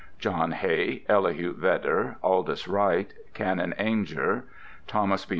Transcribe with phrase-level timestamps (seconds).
[0.17, 4.45] [D] John Hay, Elihu Vedder, Aldis Wright, Canon Ainger,
[4.87, 5.29] Thomas B.